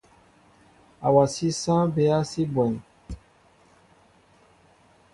[1.05, 2.75] Awasí sááŋ bɛa si bwéém.